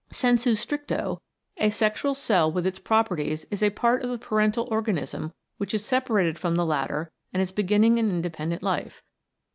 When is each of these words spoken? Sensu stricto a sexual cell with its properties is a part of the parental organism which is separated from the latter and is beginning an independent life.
Sensu 0.09 0.55
stricto 0.55 1.21
a 1.57 1.69
sexual 1.69 2.15
cell 2.15 2.51
with 2.51 2.65
its 2.65 2.79
properties 2.79 3.45
is 3.51 3.61
a 3.61 3.69
part 3.69 4.01
of 4.01 4.09
the 4.09 4.17
parental 4.17 4.67
organism 4.71 5.31
which 5.57 5.75
is 5.75 5.85
separated 5.85 6.39
from 6.39 6.55
the 6.55 6.65
latter 6.65 7.11
and 7.31 7.39
is 7.39 7.51
beginning 7.51 7.99
an 7.99 8.09
independent 8.09 8.63
life. 8.63 9.03